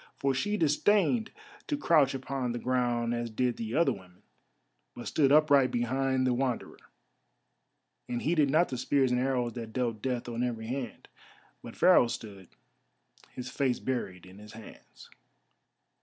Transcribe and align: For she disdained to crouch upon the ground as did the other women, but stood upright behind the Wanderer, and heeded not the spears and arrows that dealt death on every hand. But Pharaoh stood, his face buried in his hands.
For 0.17 0.33
she 0.33 0.57
disdained 0.57 1.29
to 1.67 1.77
crouch 1.77 2.15
upon 2.15 2.53
the 2.53 2.57
ground 2.57 3.13
as 3.13 3.29
did 3.29 3.57
the 3.57 3.75
other 3.75 3.93
women, 3.93 4.23
but 4.95 5.07
stood 5.07 5.31
upright 5.31 5.69
behind 5.69 6.25
the 6.25 6.33
Wanderer, 6.33 6.79
and 8.09 8.23
heeded 8.23 8.49
not 8.49 8.69
the 8.69 8.79
spears 8.79 9.11
and 9.11 9.21
arrows 9.21 9.53
that 9.53 9.73
dealt 9.73 10.01
death 10.01 10.27
on 10.27 10.41
every 10.43 10.65
hand. 10.65 11.07
But 11.61 11.75
Pharaoh 11.75 12.07
stood, 12.07 12.47
his 13.33 13.51
face 13.51 13.77
buried 13.79 14.25
in 14.25 14.39
his 14.39 14.53
hands. 14.53 15.11